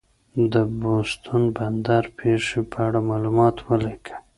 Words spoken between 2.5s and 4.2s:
په اړه معلومات ولیکئ.